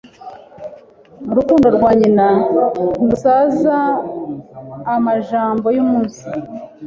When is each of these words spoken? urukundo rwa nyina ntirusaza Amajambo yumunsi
urukundo 1.31 1.67
rwa 1.75 1.91
nyina 1.99 2.27
ntirusaza 2.95 3.77
Amajambo 4.95 5.67
yumunsi 5.75 6.23